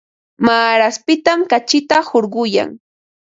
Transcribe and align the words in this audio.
Maaraspitam 0.47 1.45
kachita 1.51 1.97
hurquyan. 2.09 2.69